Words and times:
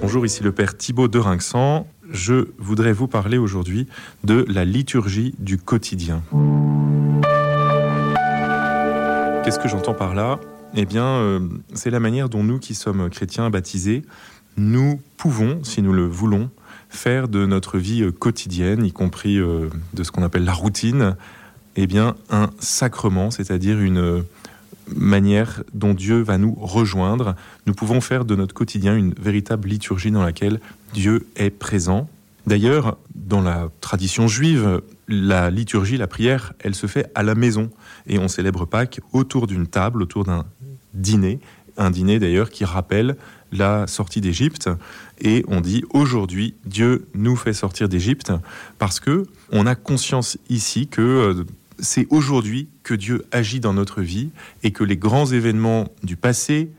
Bonjour, 0.00 0.24
ici 0.24 0.44
le 0.44 0.52
Père 0.52 0.76
Thibaut 0.76 1.08
de 1.08 1.18
Rinxan. 1.18 1.86
Je 2.08 2.48
voudrais 2.58 2.92
vous 2.92 3.08
parler 3.08 3.36
aujourd'hui 3.36 3.88
de 4.22 4.44
la 4.48 4.64
liturgie 4.64 5.34
du 5.40 5.58
quotidien. 5.58 6.22
Qu'est-ce 9.44 9.58
que 9.58 9.68
j'entends 9.68 9.94
par 9.94 10.14
là? 10.14 10.38
Eh 10.76 10.84
bien, 10.84 11.04
euh, 11.04 11.40
c'est 11.74 11.90
la 11.90 11.98
manière 11.98 12.28
dont 12.28 12.44
nous 12.44 12.60
qui 12.60 12.74
sommes 12.74 13.10
chrétiens 13.10 13.50
baptisés, 13.50 14.04
nous 14.56 15.00
pouvons, 15.16 15.64
si 15.64 15.82
nous 15.82 15.92
le 15.92 16.06
voulons, 16.06 16.50
faire 16.88 17.28
de 17.28 17.44
notre 17.44 17.78
vie 17.78 18.02
euh, 18.02 18.12
quotidienne, 18.12 18.84
y 18.84 18.92
compris 18.92 19.38
euh, 19.38 19.68
de 19.94 20.02
ce 20.04 20.12
qu'on 20.12 20.22
appelle 20.22 20.44
la 20.44 20.52
routine, 20.52 21.16
eh 21.74 21.86
bien, 21.88 22.14
un 22.30 22.50
sacrement, 22.60 23.30
c'est-à-dire 23.30 23.80
une 23.80 24.24
manière 24.94 25.62
dont 25.74 25.94
Dieu 25.94 26.20
va 26.20 26.38
nous 26.38 26.54
rejoindre. 26.54 27.34
Nous 27.66 27.74
pouvons 27.74 28.00
faire 28.00 28.24
de 28.24 28.34
notre 28.36 28.54
quotidien 28.54 28.96
une 28.96 29.14
véritable 29.14 29.68
liturgie 29.68 30.10
dans 30.10 30.22
laquelle 30.22 30.60
Dieu 30.94 31.26
est 31.36 31.50
présent. 31.50 32.08
D'ailleurs, 32.46 32.96
dans 33.14 33.42
la 33.42 33.68
tradition 33.80 34.26
juive, 34.26 34.80
la 35.06 35.50
liturgie, 35.50 35.96
la 35.96 36.06
prière, 36.06 36.54
elle 36.60 36.74
se 36.74 36.86
fait 36.86 37.10
à 37.14 37.22
la 37.22 37.34
maison. 37.34 37.70
Et 38.06 38.18
on 38.18 38.28
célèbre 38.28 38.64
Pâques 38.64 39.00
autour 39.12 39.46
d'une 39.46 39.66
table, 39.66 40.02
autour 40.02 40.24
d'un 40.24 40.46
dîner. 40.94 41.40
Un 41.76 41.90
dîner 41.90 42.18
d'ailleurs 42.18 42.50
qui 42.50 42.64
rappelle 42.64 43.16
la 43.52 43.86
sortie 43.86 44.20
d'Égypte. 44.20 44.70
Et 45.20 45.44
on 45.48 45.60
dit 45.60 45.84
aujourd'hui, 45.90 46.54
Dieu 46.64 47.06
nous 47.14 47.36
fait 47.36 47.52
sortir 47.52 47.88
d'Égypte 47.88 48.32
parce 48.78 49.00
que 49.00 49.24
on 49.52 49.66
a 49.66 49.74
conscience 49.74 50.38
ici 50.48 50.88
que 50.88 51.02
euh, 51.02 51.44
c'est 51.78 52.06
aujourd'hui 52.10 52.68
que 52.82 52.94
Dieu 52.94 53.24
agit 53.32 53.60
dans 53.60 53.72
notre 53.72 54.02
vie 54.02 54.30
et 54.62 54.70
que 54.70 54.84
les 54.84 54.96
grands 54.96 55.26
événements 55.26 55.88
du 56.02 56.16
passé, 56.16 56.70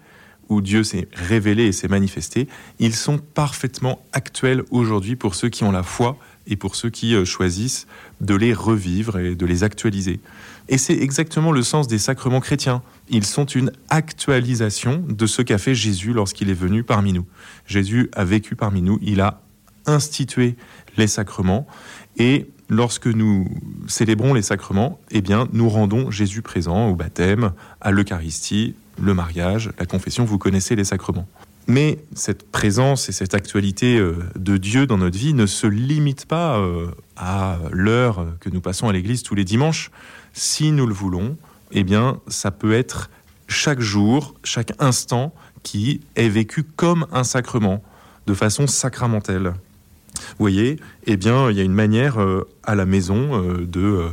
où 0.50 0.62
Dieu 0.62 0.84
s'est 0.84 1.08
révélé 1.14 1.66
et 1.66 1.72
s'est 1.72 1.88
manifesté, 1.88 2.48
ils 2.80 2.96
sont 2.96 3.20
parfaitement 3.20 4.02
actuels 4.14 4.64
aujourd'hui 4.72 5.16
pour 5.16 5.36
ceux 5.36 5.50
qui 5.50 5.64
ont 5.64 5.72
la 5.72 5.84
foi 5.84 6.18
et 6.48 6.56
pour 6.56 6.76
ceux 6.76 6.90
qui 6.90 7.14
euh, 7.14 7.24
choisissent 7.24 7.86
de 8.20 8.34
les 8.34 8.54
revivre 8.54 9.20
et 9.20 9.36
de 9.36 9.46
les 9.46 9.64
actualiser. 9.64 10.20
Et 10.68 10.80
c'est 10.80 10.98
exactement 10.98 11.52
le 11.52 11.62
sens 11.62 11.88
des 11.88 12.00
sacrements 12.00 12.40
chrétiens. 12.42 12.82
Ils 13.10 13.26
sont 13.26 13.46
une 13.46 13.72
actualisation 13.90 15.04
de 15.08 15.26
ce 15.28 15.44
qu'a 15.44 15.60
fait 15.60 15.76
Jésus 15.76 16.14
lorsqu'il 16.14 16.50
est 16.50 16.56
venu 16.56 16.84
parmi 16.84 17.14
nous. 17.14 17.26
Jésus 17.68 18.10
a 18.14 18.26
vécu 18.26 18.56
parmi 18.56 18.82
nous, 18.82 19.00
il 19.02 19.22
a 19.22 19.42
institué 19.86 20.56
les 20.98 21.08
sacrements 21.08 21.68
et 22.18 22.48
lorsque 22.70 23.08
nous 23.08 23.48
célébrons 23.88 24.34
les 24.34 24.42
sacrements, 24.42 25.00
eh 25.12 25.22
bien, 25.22 25.48
nous 25.52 25.68
rendons 25.70 26.12
Jésus 26.12 26.42
présent 26.42 26.90
au 26.90 26.96
baptême, 26.96 27.52
à 27.82 27.92
l'Eucharistie, 27.92 28.76
le 29.02 29.14
mariage, 29.14 29.72
la 29.80 29.86
confession, 29.86 30.24
vous 30.24 30.38
connaissez 30.38 30.76
les 30.76 30.84
sacrements. 30.84 31.28
Mais 31.68 32.00
cette 32.16 32.50
présence 32.50 33.10
et 33.10 33.12
cette 33.12 33.34
actualité 33.34 33.98
euh, 33.98 34.16
de 34.36 34.58
Dieu 34.58 34.88
dans 34.88 34.98
notre 34.98 35.18
vie 35.18 35.34
ne 35.34 35.46
se 35.46 35.68
limite 35.68 36.26
pas 36.26 36.58
euh, 36.58 36.88
à 37.16 37.60
l'heure 37.72 38.26
que 38.40 38.50
nous 38.50 38.62
passons 38.62 38.88
à 38.88 38.94
l'église 38.94 39.22
tous 39.24 39.36
les 39.36 39.44
dimanches. 39.44 39.92
Si 40.34 40.72
nous 40.72 40.88
le 40.88 40.94
voulons, 40.94 41.38
eh 41.72 41.84
bien, 41.84 42.20
ça 42.28 42.50
peut 42.50 42.74
être 42.74 43.10
chaque 43.48 43.82
jour, 43.82 44.36
chaque 44.44 44.74
instant 44.80 45.34
qui 45.62 46.02
est 46.16 46.30
vécu 46.30 46.64
comme 46.64 47.06
un 47.12 47.24
sacrement, 47.24 47.84
de 48.26 48.34
façon 48.34 48.68
sacramentelle. 48.68 49.54
Vous 50.40 50.44
voyez, 50.44 50.80
eh 51.06 51.18
bien, 51.18 51.52
il 51.52 51.58
y 51.58 51.60
a 51.60 51.64
une 51.64 51.74
manière 51.74 52.20
euh, 52.20 52.48
à 52.64 52.74
la 52.74 52.86
maison 52.86 53.44
de 53.60 54.08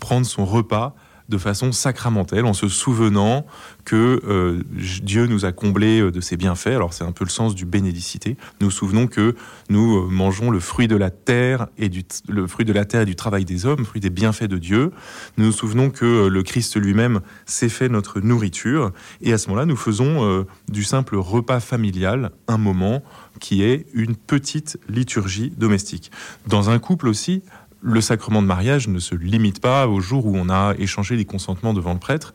prendre 0.00 0.24
son 0.24 0.46
repas 0.46 0.96
de 1.28 1.38
façon 1.38 1.72
sacramentelle, 1.72 2.44
en 2.44 2.52
se 2.52 2.68
souvenant 2.68 3.46
que 3.84 4.20
euh, 4.26 4.62
Dieu 5.02 5.26
nous 5.26 5.44
a 5.44 5.52
comblés 5.52 6.00
euh, 6.00 6.10
de 6.10 6.20
ses 6.20 6.36
bienfaits. 6.36 6.68
Alors 6.68 6.92
c'est 6.92 7.04
un 7.04 7.12
peu 7.12 7.24
le 7.24 7.30
sens 7.30 7.54
du 7.54 7.64
bénédicité. 7.64 8.36
Nous 8.60 8.70
souvenons 8.70 9.06
que 9.06 9.34
nous 9.68 9.98
euh, 9.98 10.08
mangeons 10.08 10.50
le 10.50 10.60
fruit 10.60 10.88
de 10.88 10.96
la 10.96 11.10
terre 11.10 11.68
et 11.78 11.88
du 11.88 12.02
le 12.28 12.46
fruit 12.46 12.66
de 12.66 12.72
la 12.72 12.84
terre 12.84 13.02
et 13.02 13.06
du 13.06 13.16
travail 13.16 13.44
des 13.44 13.66
hommes, 13.66 13.84
fruit 13.84 14.00
des 14.00 14.10
bienfaits 14.10 14.44
de 14.44 14.58
Dieu. 14.58 14.92
Nous 15.38 15.46
nous 15.46 15.52
souvenons 15.52 15.90
que 15.90 16.26
le 16.26 16.42
Christ 16.42 16.76
lui-même 16.76 17.20
s'est 17.46 17.68
fait 17.68 17.88
notre 17.88 18.20
nourriture. 18.20 18.92
Et 19.20 19.32
à 19.32 19.38
ce 19.38 19.48
moment-là, 19.48 19.66
nous 19.66 19.76
faisons 19.76 20.44
du 20.68 20.84
simple 20.84 21.16
repas 21.16 21.60
familial 21.60 22.30
un 22.48 22.58
moment 22.58 23.02
qui 23.40 23.62
est 23.62 23.86
une 23.94 24.16
petite 24.16 24.78
liturgie 24.88 25.52
domestique. 25.56 26.10
Dans 26.46 26.70
un 26.70 26.78
couple 26.78 27.08
aussi, 27.08 27.42
le 27.84 28.00
sacrement 28.00 28.40
de 28.40 28.46
mariage 28.46 28.88
ne 28.88 28.98
se 28.98 29.14
limite 29.14 29.60
pas 29.60 29.86
au 29.86 30.00
jour 30.00 30.24
où 30.24 30.34
on 30.36 30.48
a 30.48 30.74
échangé 30.78 31.16
les 31.16 31.26
consentements 31.26 31.74
devant 31.74 31.92
le 31.92 31.98
prêtre. 31.98 32.32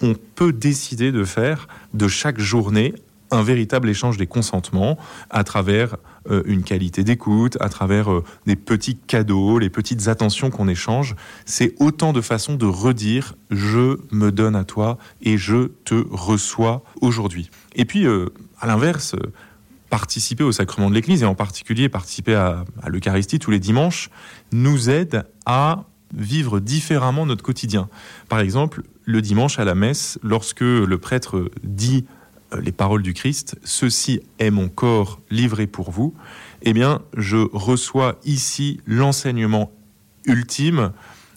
On 0.00 0.14
peut 0.14 0.52
décider 0.52 1.10
de 1.10 1.24
faire 1.24 1.66
de 1.92 2.06
chaque 2.06 2.38
journée 2.38 2.94
un 3.32 3.42
véritable 3.42 3.88
échange 3.88 4.16
des 4.16 4.26
consentements 4.26 4.98
à 5.30 5.42
travers 5.42 5.96
euh, 6.30 6.42
une 6.44 6.62
qualité 6.62 7.02
d'écoute, 7.02 7.56
à 7.60 7.68
travers 7.68 8.12
euh, 8.12 8.24
des 8.46 8.56
petits 8.56 8.96
cadeaux, 8.96 9.58
les 9.58 9.70
petites 9.70 10.06
attentions 10.06 10.50
qu'on 10.50 10.68
échange. 10.68 11.16
C'est 11.46 11.74
autant 11.80 12.12
de 12.12 12.20
façons 12.20 12.54
de 12.54 12.66
redire 12.66 13.34
je 13.50 13.98
me 14.12 14.30
donne 14.30 14.54
à 14.54 14.64
toi 14.64 14.98
et 15.22 15.36
je 15.38 15.68
te 15.84 16.04
reçois 16.10 16.84
aujourd'hui. 17.00 17.50
Et 17.74 17.86
puis, 17.86 18.06
euh, 18.06 18.28
à 18.60 18.66
l'inverse, 18.66 19.16
participer 19.92 20.42
au 20.42 20.52
sacrement 20.52 20.88
de 20.88 20.94
l'Église, 20.94 21.22
et 21.22 21.26
en 21.26 21.34
particulier 21.34 21.90
participer 21.90 22.34
à, 22.34 22.64
l'Eucharistie 22.86 23.38
tous 23.38 23.50
les 23.50 23.58
dimanches, 23.58 24.08
nous 24.50 24.88
aide 24.88 25.26
à 25.44 25.84
vivre 26.14 26.60
différemment 26.60 27.26
notre 27.26 27.42
quotidien. 27.42 27.90
Par 28.30 28.40
exemple, 28.40 28.84
le 29.04 29.20
dimanche 29.20 29.58
à 29.58 29.66
la 29.66 29.74
messe, 29.74 30.18
lorsque 30.22 30.62
le 30.62 30.96
prêtre 30.96 31.50
dit 31.62 32.06
euh, 32.54 32.60
les 32.62 32.72
paroles 32.72 33.02
du 33.02 33.12
Christ, 33.12 33.56
ceci 33.64 34.22
est 34.38 34.50
mon 34.50 34.70
corps 34.70 35.20
livré 35.30 35.66
pour 35.66 35.90
vous, 35.90 36.14
eh 36.62 36.72
bien, 36.72 37.02
je 37.14 37.36
reçois 37.52 38.18
ici 38.24 38.80
l'enseignement 38.86 39.72
ultime 40.24 40.92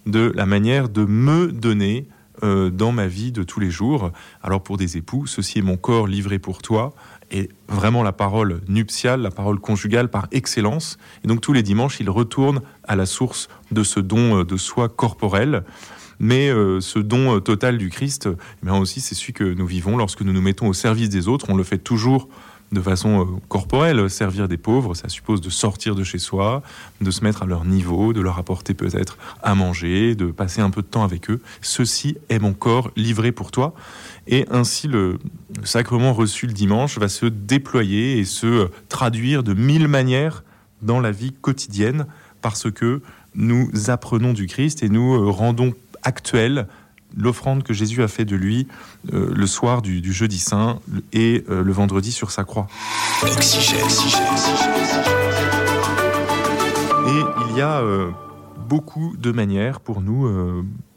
de 0.05 0.31
la 0.33 0.45
manière 0.45 0.87
de 0.87 1.03
me 1.03 1.51
donner 1.51 2.07
euh, 2.43 2.69
dans 2.69 2.91
ma 2.91 3.07
vie 3.07 3.31
de 3.31 3.43
tous 3.43 3.61
les 3.61 3.71
jours. 3.71 4.11
Alors 4.43 4.61
pour 4.61 4.75
des 4.75 4.97
époux, 4.97 5.25
ceci 5.25 5.59
est 5.59 5.61
mon 5.61 5.77
corps 5.77 6.05
livré 6.05 6.37
pour 6.37 6.61
toi, 6.61 6.93
et 7.31 7.49
vraiment 7.67 8.03
la 8.03 8.11
parole 8.11 8.61
nuptiale, 8.67 9.21
la 9.21 9.31
parole 9.31 9.59
conjugale 9.59 10.09
par 10.09 10.27
excellence. 10.31 10.97
Et 11.23 11.27
donc 11.27 11.41
tous 11.41 11.53
les 11.53 11.63
dimanches, 11.63 11.99
il 11.99 12.09
retourne 12.09 12.61
à 12.83 12.95
la 12.95 13.05
source 13.05 13.47
de 13.71 13.83
ce 13.83 13.99
don 13.99 14.39
euh, 14.39 14.43
de 14.43 14.57
soi 14.57 14.89
corporel. 14.89 15.63
Mais 16.19 16.49
euh, 16.49 16.79
ce 16.79 16.99
don 16.99 17.41
total 17.41 17.77
du 17.77 17.89
Christ, 17.89 18.29
eh 18.65 18.69
aussi, 18.69 19.01
c'est 19.01 19.15
celui 19.15 19.33
que 19.33 19.43
nous 19.43 19.67
vivons 19.67 19.97
lorsque 19.97 20.21
nous 20.21 20.31
nous 20.31 20.41
mettons 20.41 20.67
au 20.67 20.73
service 20.73 21.09
des 21.09 21.27
autres. 21.27 21.47
On 21.49 21.57
le 21.57 21.63
fait 21.63 21.77
toujours 21.77 22.29
de 22.71 22.81
façon 22.81 23.21
euh, 23.21 23.25
corporelle. 23.47 24.09
Servir 24.09 24.47
des 24.47 24.57
pauvres, 24.57 24.93
ça 24.95 25.09
suppose 25.09 25.41
de 25.41 25.49
sortir 25.49 25.95
de 25.95 26.03
chez 26.03 26.19
soi, 26.19 26.61
de 27.01 27.11
se 27.11 27.23
mettre 27.23 27.43
à 27.43 27.45
leur 27.45 27.65
niveau, 27.65 28.13
de 28.13 28.21
leur 28.21 28.37
apporter 28.37 28.73
peut-être 28.73 29.17
à 29.41 29.55
manger, 29.55 30.15
de 30.15 30.27
passer 30.27 30.61
un 30.61 30.69
peu 30.69 30.81
de 30.81 30.87
temps 30.87 31.03
avec 31.03 31.29
eux. 31.29 31.41
Ceci 31.61 32.17
est 32.29 32.39
mon 32.39 32.53
corps 32.53 32.91
livré 32.95 33.31
pour 33.31 33.51
toi. 33.51 33.73
Et 34.27 34.45
ainsi, 34.49 34.87
le, 34.87 35.19
sacrement 35.63 36.13
reçu 36.13 36.47
le 36.47 36.53
dimanche 36.53 36.97
va 36.97 37.07
se 37.07 37.25
déployer 37.25 38.17
et 38.17 38.25
se 38.25 38.69
traduire 38.89 39.43
de 39.43 39.53
mille 39.53 39.87
manières 39.87 40.43
dans 40.81 40.99
la 40.99 41.11
vie 41.11 41.33
quotidienne 41.33 42.05
parce 42.41 42.69
que 42.71 43.01
nous 43.33 43.69
apprenons 43.87 44.33
du 44.33 44.47
Christ 44.47 44.83
et 44.83 44.89
nous 44.89 45.13
euh, 45.13 45.29
rendons 45.29 45.73
actuel 46.03 46.67
l'offrande 47.15 47.63
que 47.63 47.73
Jésus 47.73 48.03
a 48.03 48.07
fait 48.07 48.25
de 48.25 48.35
lui 48.35 48.67
euh, 49.13 49.33
le 49.33 49.47
soir 49.47 49.81
du, 49.81 50.13
jeudi 50.13 50.39
saint 50.39 50.79
et 51.13 51.43
euh, 51.49 51.63
le 51.63 51.71
vendredi 51.71 52.11
sur 52.11 52.31
sa 52.31 52.43
croix. 52.43 52.67
Et 57.07 57.21
il 57.49 57.57
y 57.57 57.61
a 57.61 57.81
euh, 57.81 58.09
beaucoup 58.67 59.15
de 59.17 59.31
manières 59.31 59.79
pour 59.79 60.01
nous, 60.01 60.29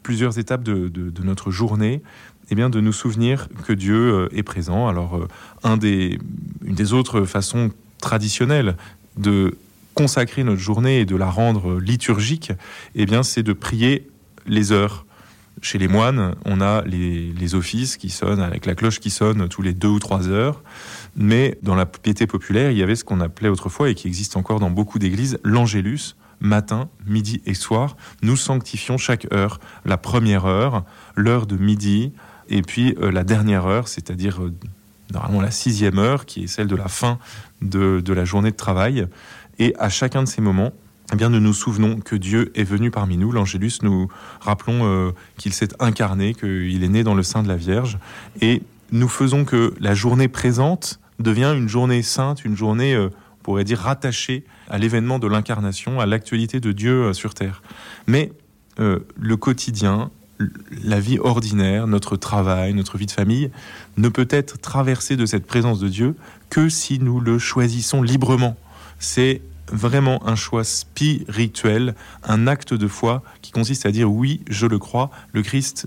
plusieurs 0.03 0.39
étapes 0.39 0.63
de, 0.63 1.23
notre 1.23 1.51
journée, 1.51 2.03
eh 2.51 2.55
bien, 2.55 2.71
de 2.71 2.81
nous 2.81 2.93
souvenir 2.93 3.49
que 3.67 3.73
Dieu 3.73 4.29
est 4.33 4.43
présent. 4.43 4.89
Alors, 4.89 5.21
un 5.63 5.77
des, 5.77 6.19
une 6.65 6.75
des 6.75 6.93
autres 6.95 7.25
façons 7.25 7.71
traditionnelles 8.01 8.77
de 9.17 9.59
consacrer 9.95 10.45
notre 10.45 10.61
journée 10.61 11.01
et 11.01 11.05
de 11.05 11.17
la 11.17 11.31
rendre 11.31 11.79
liturgique, 11.79 12.53
eh 12.95 13.05
bien, 13.05 13.23
c'est 13.23 13.43
de 13.43 13.53
prier 13.53 14.09
les 14.47 14.73
heures 14.73 15.05
chez 15.63 15.79
les 15.79 15.89
moines, 15.89 16.35
on 16.45 16.61
a 16.61 16.83
les, 16.83 17.55
offices 17.55 17.97
qui 17.97 18.11
sonnent 18.11 18.41
avec 18.41 18.67
la 18.67 18.75
cloche 18.75 19.01
qui 19.01 19.11
sonne 19.11 19.49
tous 19.49 19.63
les 19.63 19.73
deux 19.73 19.89
ou 19.89 19.99
trois 19.99 20.29
heures. 20.29 20.63
Mais 21.17 21.59
dans 21.63 21.75
la 21.75 21.87
piété 21.87 22.27
populaire, 22.27 22.71
il 22.71 22.77
y 22.77 22.83
avait 22.83 22.95
ce 22.95 23.05
qu'on 23.05 23.21
appelait 23.21 23.49
autrefois 23.49 23.89
et 23.89 23.95
qui 23.95 24.07
existe 24.07 24.37
encore 24.37 24.61
dans 24.61 24.71
beaucoup 24.71 24.99
d'églises, 24.99 25.39
l'angélus. 25.43 26.17
Matin, 26.41 26.89
midi 27.05 27.43
et 27.47 27.55
soir, 27.55 27.97
nous 28.23 28.37
sanctifions 28.37 28.97
chaque 28.97 29.27
heure. 29.33 29.59
La 29.85 29.97
première 29.97 30.47
heure, 30.47 30.85
l'heure 31.17 31.47
de 31.47 31.57
midi, 31.57 32.13
et 32.49 32.63
puis 32.63 32.95
euh, 33.01 33.11
la 33.11 33.25
dernière 33.25 33.67
heure, 33.67 33.89
c'est-à-dire 33.89 34.45
euh, 34.45 34.55
normalement 35.13 35.41
la 35.41 35.51
sixième 35.51 35.99
heure, 35.99 36.27
qui 36.27 36.45
est 36.45 36.47
celle 36.47 36.69
de 36.69 36.77
la 36.77 36.87
fin 36.87 37.19
de, 37.61 38.01
de 38.01 38.13
la 38.13 38.25
journée 38.25 38.53
de 38.53 38.57
travail. 38.57 39.09
Et 39.59 39.75
à 39.81 39.89
chacun 39.89 40.23
de 40.23 40.29
ces 40.29 40.41
moments, 40.41 40.73
eh 41.13 41.17
bien, 41.17 41.31
nous 41.31 41.41
nous 41.41 41.55
souvenons 41.55 42.01
que 42.01 42.17
Dieu 42.17 42.53
est 42.55 42.65
venu 42.65 42.91
parmi 42.91 43.17
nous. 43.17 43.33
L'Angélus, 43.33 43.79
nous 43.83 44.09
rappelons 44.41 44.81
euh, 44.83 45.11
qu'il 45.39 45.55
s'est 45.55 45.71
incarné, 45.81 46.35
qu'il 46.35 46.85
est 46.85 46.89
né 46.89 47.03
dans 47.03 47.15
le 47.15 47.23
sein 47.23 47.43
de 47.43 47.49
la 47.49 47.57
Vierge. 47.57 47.99
Et 48.43 48.63
nous 48.93 49.09
faisons 49.09 49.47
que 49.47 49.73
la 49.81 49.95
journée 49.95 50.29
présente 50.29 51.01
devient 51.19 51.55
une 51.57 51.69
journée 51.69 52.03
sainte, 52.03 52.45
une 52.45 52.57
journée, 52.57 52.95
euh, 52.95 53.09
on 53.09 53.43
pourrait 53.43 53.65
dire, 53.65 53.79
rattachée 53.79 54.45
à 54.69 54.77
l'événement 54.77 55.19
de 55.19 55.27
l'incarnation, 55.27 55.99
à 55.99 56.05
l'actualité 56.05 56.61
de 56.61 56.73
Dieu 56.73 57.05
euh, 57.05 57.13
sur 57.15 57.35
Terre. 57.35 57.63
Mais 58.07 58.33
le 58.81 59.37
quotidien, 59.37 60.13
la 60.85 61.01
vie 61.01 61.19
ordinaire, 61.19 61.89
notre 61.89 62.15
travail, 62.15 62.73
notre 62.75 62.97
vie 62.97 63.07
de 63.07 63.11
famille, 63.11 63.51
ne 63.97 64.09
peut 64.09 64.29
être 64.31 64.57
traversé 64.61 65.17
de 65.17 65.27
cette 65.27 65.49
présence 65.49 65.81
de 65.81 65.89
Dieu 65.89 66.15
que 66.49 66.69
si 66.69 67.01
nous 67.01 67.19
le 67.19 67.41
choisissons 67.41 68.03
librement. 68.03 68.57
C'est 69.01 69.43
vraiment 69.73 70.27
un 70.27 70.37
choix 70.37 70.65
spirituel, 70.65 71.95
un 72.25 72.47
acte 72.47 72.75
de 72.75 72.89
foi 72.89 73.23
qui 73.43 73.51
consiste 73.51 73.87
à 73.87 73.91
dire 73.91 74.11
oui, 74.11 74.43
je 74.49 74.67
le 74.67 74.79
crois, 74.79 75.11
le 75.33 75.43
Christ 75.43 75.87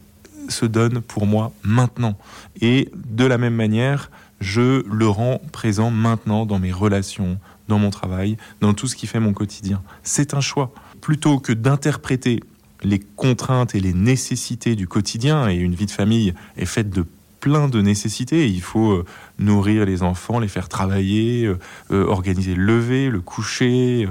se 0.50 0.66
donne 0.66 1.02
pour 1.02 1.26
moi 1.26 1.52
maintenant. 1.64 2.18
Et 2.62 2.90
de 2.96 3.26
la 3.26 3.38
même 3.38 3.56
manière, 3.56 4.12
je 4.40 4.84
le 4.88 5.08
rends 5.08 5.40
présent 5.52 5.92
maintenant 5.92 6.46
dans 6.46 6.60
mes 6.60 6.72
relations, 6.72 7.40
dans 7.68 7.80
mon 7.80 7.90
travail, 7.90 8.38
dans 8.60 8.74
tout 8.74 8.88
ce 8.88 8.96
qui 8.96 9.08
fait 9.08 9.20
mon 9.20 9.34
quotidien. 9.34 9.82
C'est 10.04 10.34
un 10.34 10.42
choix. 10.42 10.74
Plutôt 11.00 11.40
que 11.40 11.54
d'interpréter 11.54 12.42
les 12.84 13.00
contraintes 13.00 13.76
et 13.76 13.80
les 13.80 13.94
nécessités 13.94 14.76
du 14.76 14.88
quotidien, 14.88 15.50
et 15.50 15.56
une 15.56 15.76
vie 15.76 15.86
de 15.86 15.92
famille 15.92 16.34
est 16.58 16.66
faite 16.66 16.90
de 16.90 17.06
plein 17.42 17.68
de 17.68 17.82
nécessités. 17.82 18.48
Il 18.48 18.62
faut 18.62 18.92
euh, 18.92 19.06
nourrir 19.40 19.86
les 19.86 20.04
enfants, 20.04 20.40
les 20.40 20.48
faire 20.48 20.70
travailler, 20.70 21.46
euh, 21.46 21.60
euh, 21.92 22.06
organiser 22.06 22.56
le 22.56 22.64
lever, 22.64 23.10
le 23.10 23.20
coucher. 23.20 24.08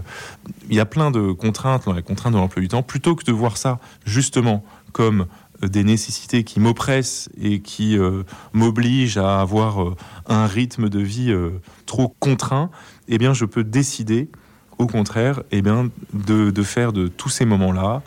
Il 0.69 0.75
y 0.75 0.81
a 0.81 0.85
plein 0.85 1.11
de 1.11 1.33
contraintes 1.33 1.87
dans 1.87 1.95
la 1.95 2.03
contrainte 2.03 2.35
de 2.35 2.39
l'emploi 2.39 2.61
du 2.61 2.69
temps. 2.69 2.83
Plutôt 2.83 3.15
que 3.15 3.25
de 3.25 3.33
voir 3.33 3.57
ça 3.57 3.79
justement 4.05 4.63
comme 4.93 5.27
des 5.63 5.85
nécessités 5.85 6.43
qui 6.43 6.59
m'oppressent 6.59 7.29
et 7.41 7.61
qui 7.61 7.99
m'obligent 8.55 9.19
à 9.19 9.43
avoir 9.43 9.95
un 10.27 10.47
rythme 10.47 10.89
de 10.89 11.01
vie 11.01 11.35
trop 11.85 12.17
contraint, 12.19 12.71
eh 13.09 13.19
bien, 13.19 13.35
je 13.35 13.45
peux 13.45 13.63
décider, 13.63 14.31
au 14.79 14.87
contraire, 14.87 15.43
eh 15.53 15.61
bien, 15.61 15.91
de, 16.15 16.51
de 16.51 16.63
faire 16.63 16.95
de 16.95 17.09
tous 17.09 17.29
ces 17.29 17.45
moments-là, 17.45 18.03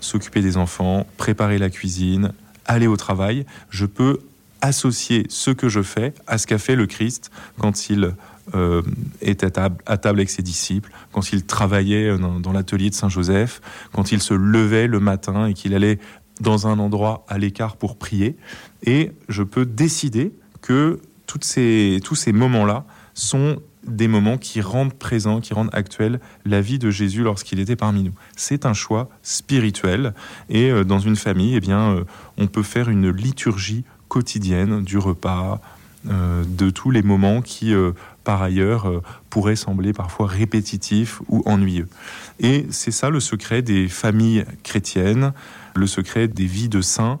s'occuper 0.00 0.42
des 0.42 0.56
enfants, 0.56 1.06
préparer 1.16 1.58
la 1.58 1.70
cuisine, 1.70 2.32
aller 2.66 2.88
au 2.88 2.96
travail, 2.96 3.46
je 3.70 3.86
peux 3.86 4.18
associer 4.60 5.26
ce 5.28 5.50
que 5.50 5.68
je 5.68 5.82
fais 5.82 6.14
à 6.26 6.38
ce 6.38 6.46
qu'a 6.46 6.58
fait 6.58 6.76
le 6.76 6.86
Christ 6.86 7.30
quand 7.58 7.90
il 7.90 8.14
euh, 8.54 8.82
était 9.20 9.58
à 9.58 9.96
table, 9.96 10.20
avec 10.20 10.30
ses 10.30 10.42
disciples, 10.42 10.90
quand 11.12 11.32
il 11.32 11.44
travaillait 11.44 12.16
dans, 12.18 12.52
l'atelier 12.52 12.90
de 12.90 12.94
Saint-Joseph, 12.94 13.60
quand 13.92 14.12
il 14.12 14.20
se 14.20 14.34
levait 14.34 14.86
le 14.86 15.00
matin 15.00 15.46
et 15.46 15.54
qu'il 15.54 15.74
allait 15.74 15.98
dans 16.40 16.66
un 16.66 16.78
endroit 16.78 17.24
à 17.28 17.38
l'écart 17.38 17.76
pour 17.76 17.96
prier. 17.96 18.36
Et 18.84 19.12
je 19.28 19.42
peux 19.42 19.66
décider 19.66 20.32
que 20.60 21.00
tous 21.26 21.42
ces 21.42 22.32
moments-là 22.32 22.84
sont 23.14 23.60
des 23.86 24.08
moments 24.08 24.36
qui 24.36 24.60
rendent 24.60 24.94
présent, 24.94 25.40
qui 25.40 25.54
rendent 25.54 25.70
actuel 25.72 26.20
la 26.44 26.60
vie 26.60 26.78
de 26.78 26.90
Jésus 26.90 27.22
lorsqu'il 27.22 27.60
était 27.60 27.76
parmi 27.76 28.02
nous. 28.02 28.12
C'est 28.36 28.66
un 28.66 28.74
choix 28.74 29.08
spirituel 29.22 30.14
et 30.48 30.70
euh, 30.70 30.84
dans 30.84 30.98
une 30.98 31.16
famille, 31.16 31.54
eh 31.54 31.60
bien, 31.60 31.92
euh, 31.92 32.04
on 32.36 32.46
peut 32.46 32.62
faire 32.62 32.88
une 32.88 33.10
liturgie 33.10 33.84
quotidienne 34.08 34.82
du 34.82 34.98
repas, 34.98 35.60
euh, 36.08 36.44
de 36.46 36.70
tous 36.70 36.90
les 36.90 37.02
moments 37.02 37.42
qui, 37.42 37.74
par 38.24 38.42
ailleurs, 38.42 39.02
pourraient 39.30 39.56
sembler 39.56 39.92
parfois 39.92 40.26
répétitifs 40.26 41.20
ou 41.28 41.42
ennuyeux. 41.46 41.88
Et 42.40 42.66
c'est 42.70 42.90
ça 42.90 43.10
le 43.10 43.20
secret 43.20 43.62
des 43.62 43.88
familles 43.88 44.44
chrétiennes, 44.62 45.32
le 45.74 45.86
secret 45.86 46.28
des 46.28 46.46
vies 46.46 46.68
de 46.68 46.80
saints, 46.80 47.18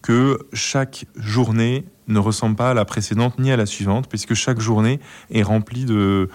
que 0.00 0.38
chaque 0.52 1.04
journée 1.16 1.84
ne 2.08 2.18
ressemble 2.18 2.56
pas 2.56 2.70
à 2.70 2.74
la 2.74 2.84
précédente 2.84 3.38
ni 3.38 3.52
à 3.52 3.56
la 3.56 3.66
suivante, 3.66 4.08
puisque 4.08 4.34
chaque 4.34 4.60
journée 4.60 5.00
est 5.30 5.42
remplie 5.42 5.84
de 5.84 6.28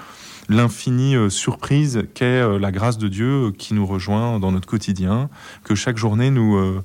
l'infinie 0.50 1.16
euh, 1.16 1.30
surprise 1.30 2.04
qu'est 2.14 2.26
euh, 2.26 2.60
la 2.60 2.72
grâce 2.72 2.98
de 2.98 3.08
Dieu 3.08 3.48
euh, 3.48 3.52
qui 3.52 3.74
nous 3.74 3.86
rejoint 3.86 4.40
dans 4.40 4.52
notre 4.52 4.68
quotidien, 4.68 5.30
que 5.64 5.76
chaque 5.76 5.98
journée 5.98 6.32
nous 6.32 6.82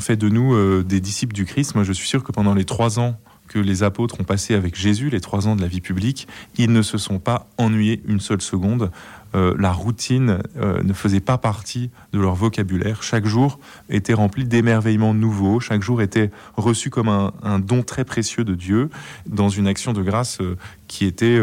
fait 0.00 0.16
de 0.16 0.28
nous 0.28 0.82
des 0.82 1.00
disciples 1.00 1.34
du 1.34 1.44
Christ. 1.44 1.74
Moi, 1.74 1.84
je 1.84 1.92
suis 1.92 2.08
sûr 2.08 2.24
que 2.24 2.32
pendant 2.32 2.54
les 2.54 2.64
trois 2.64 2.98
ans 2.98 3.16
que 3.50 3.58
les 3.58 3.82
apôtres 3.82 4.20
ont 4.20 4.24
passé 4.24 4.54
avec 4.54 4.76
Jésus, 4.76 5.10
les 5.10 5.20
trois 5.20 5.48
ans 5.48 5.56
de 5.56 5.60
la 5.60 5.66
vie 5.66 5.80
publique, 5.80 6.28
ils 6.56 6.72
ne 6.72 6.82
se 6.82 6.98
sont 6.98 7.18
pas 7.18 7.48
ennuyés 7.58 8.00
une 8.06 8.20
seule 8.20 8.40
seconde. 8.40 8.92
Euh, 9.34 9.54
la 9.58 9.72
routine 9.72 10.38
euh, 10.56 10.82
ne 10.84 10.92
faisait 10.92 11.20
pas 11.20 11.36
partie 11.36 11.90
de 12.12 12.20
leur 12.20 12.36
vocabulaire. 12.36 13.02
Chaque 13.02 13.26
jour 13.26 13.58
était 13.88 14.14
rempli 14.14 14.44
d'émerveillements 14.44 15.14
nouveaux, 15.14 15.58
chaque 15.58 15.82
jour 15.82 16.00
était 16.00 16.30
reçu 16.56 16.90
comme 16.90 17.08
un, 17.08 17.58
don 17.58 17.82
très 17.82 18.04
précieux 18.04 18.44
de 18.44 18.54
Dieu 18.54 18.88
dans 19.26 19.48
une 19.48 19.66
action 19.66 19.92
de 19.92 20.02
grâce 20.02 20.40
euh, 20.40 20.56
qui 20.86 21.04
était 21.04 21.40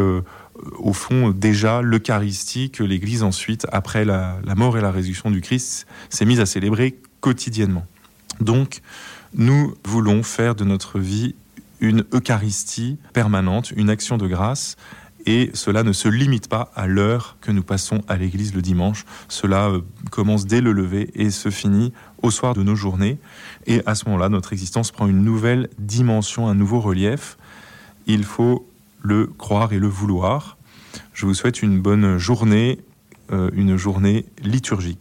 au 0.77 0.93
fond 0.93 1.29
déjà 1.29 1.81
l'Eucharistie 1.81 2.71
que 2.71 2.83
l'Église 2.83 3.23
ensuite, 3.23 3.67
après 3.71 4.05
la 4.05 4.39
mort 4.55 4.77
et 4.77 4.81
la 4.81 4.91
résurrection 4.91 5.29
du 5.31 5.41
Christ, 5.41 5.87
s'est 6.09 6.25
mise 6.25 6.39
à 6.39 6.45
célébrer 6.45 6.99
quotidiennement. 7.21 7.85
Donc, 8.39 8.81
nous 9.33 9.75
voulons 9.83 10.23
faire 10.23 10.55
de 10.55 10.63
notre 10.63 10.99
vie 10.99 11.35
une 11.79 12.03
Eucharistie 12.13 12.97
permanente, 13.13 13.71
une 13.75 13.89
action 13.89 14.17
de 14.17 14.27
grâce. 14.27 14.75
Et 15.25 15.51
cela 15.53 15.83
ne 15.83 15.91
se 15.91 16.07
limite 16.07 16.47
pas 16.47 16.71
à 16.73 16.87
l'heure 16.87 17.37
que 17.41 17.51
nous 17.51 17.61
passons 17.61 18.01
à 18.07 18.15
l'église 18.15 18.55
le 18.55 18.61
dimanche. 18.61 19.05
Cela 19.27 19.67
euh, 19.67 19.81
commence 20.09 20.45
dès 20.45 20.61
le 20.61 20.71
lever 20.71 21.11
et 21.15 21.31
se 21.31 21.49
finit 21.49 21.91
au 22.21 22.31
soir 22.31 22.53
de 22.53 22.63
nos 22.63 22.75
journées. 22.75 23.19
Et 23.65 23.81
à 23.85 23.93
ce 23.93 24.05
moment-là, 24.05 24.29
notre 24.29 24.53
existence 24.53 24.91
prend 24.91 25.05
une 25.05 25.23
nouvelle 25.23 25.69
dimension, 25.79 26.47
un 26.47 26.55
nouveau 26.55 26.79
relief. 26.79 27.37
Il 28.05 28.23
faut 28.23 28.69
le 29.01 29.27
croire 29.27 29.73
et 29.73 29.79
le 29.79 29.87
vouloir. 29.87 30.57
Je 31.13 31.25
vous 31.25 31.33
souhaite 31.33 31.61
une 31.61 31.81
bonne 31.81 32.17
journée, 32.17 32.79
euh, 33.33 33.49
une 33.53 33.75
journée 33.75 34.25
liturgique. 34.41 34.95